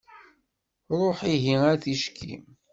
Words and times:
Ruḥ 0.99 1.19
ihi 1.33 1.55
ar-ticki. 1.71 2.35